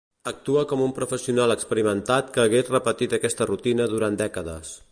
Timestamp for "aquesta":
3.19-3.47